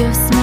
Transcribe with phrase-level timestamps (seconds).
[0.00, 0.39] Your smile.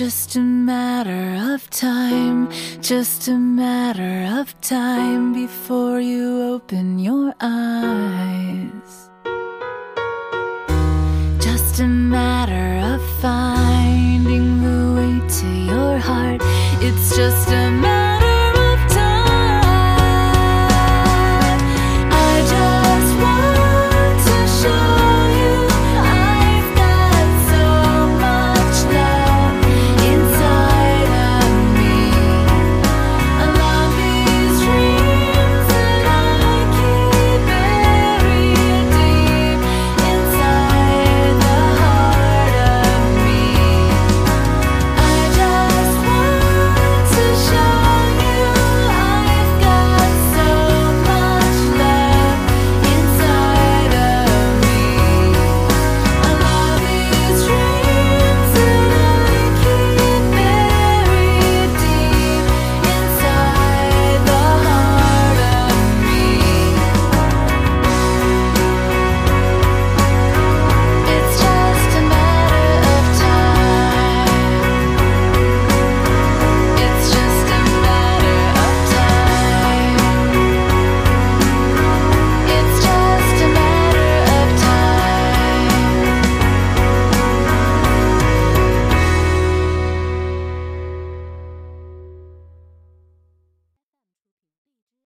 [0.00, 2.50] just a matter of time,
[2.80, 9.10] just a matter of time before you open your eyes.
[11.38, 13.59] Just a matter of time.